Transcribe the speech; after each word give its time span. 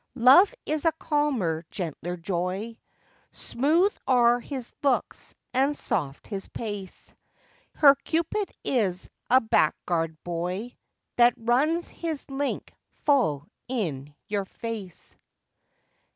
Love 0.15 0.55
is 0.65 0.83
a 0.85 0.91
calmer, 0.93 1.63
gentler 1.69 2.17
joy, 2.17 2.75
Smooth 3.33 3.95
are 4.07 4.39
his 4.39 4.73
looks 4.81 5.35
and 5.53 5.75
soft 5.77 6.25
his 6.25 6.47
pace; 6.47 7.13
Her 7.75 7.93
Cupid 7.93 8.49
is 8.63 9.11
a 9.29 9.39
blackguard 9.39 10.17
boy 10.23 10.75
That 11.17 11.35
runs 11.37 11.87
his 11.89 12.27
link 12.31 12.73
full 13.05 13.45
in 13.67 14.15
your 14.27 14.45
face. 14.45 15.15